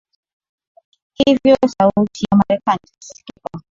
hivyo 1.17 1.57
sauti 1.77 2.23
ya 2.23 2.27
wamarekani 2.31 2.79
itasikika 2.87 3.49